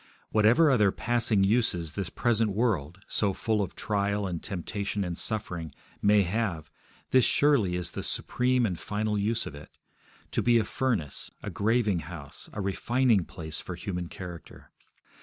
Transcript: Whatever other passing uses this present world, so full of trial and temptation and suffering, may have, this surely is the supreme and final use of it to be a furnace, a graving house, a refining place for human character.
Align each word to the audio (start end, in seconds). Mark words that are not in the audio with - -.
Whatever 0.31 0.71
other 0.71 0.91
passing 0.91 1.43
uses 1.43 1.93
this 1.93 2.09
present 2.09 2.49
world, 2.53 3.05
so 3.07 3.33
full 3.33 3.61
of 3.61 3.75
trial 3.75 4.25
and 4.25 4.41
temptation 4.41 5.03
and 5.03 5.15
suffering, 5.15 5.75
may 6.01 6.23
have, 6.23 6.71
this 7.11 7.23
surely 7.23 7.75
is 7.75 7.91
the 7.91 8.01
supreme 8.01 8.65
and 8.65 8.79
final 8.79 9.15
use 9.15 9.45
of 9.45 9.53
it 9.53 9.77
to 10.31 10.41
be 10.41 10.57
a 10.57 10.63
furnace, 10.63 11.29
a 11.43 11.51
graving 11.51 11.99
house, 11.99 12.49
a 12.51 12.61
refining 12.61 13.25
place 13.25 13.61
for 13.61 13.75
human 13.75 14.07
character. 14.07 14.71